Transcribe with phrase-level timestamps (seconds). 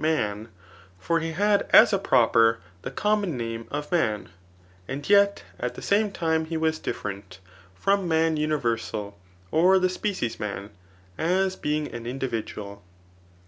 [0.00, 0.46] man;
[0.96, 4.28] for he had as a proper the common name of man,
[4.86, 7.40] and yet at the same time he was different
[7.74, 9.18] [from man universal,
[9.50, 10.70] or the species man,
[11.18, 12.80] as being an individual.